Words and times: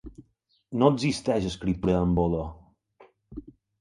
No 0.83 0.87
existeix 0.93 1.47
escriptura 1.49 1.99
en 2.07 2.17
bolo. 2.21 2.43